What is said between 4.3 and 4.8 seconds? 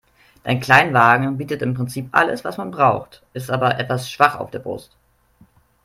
auf der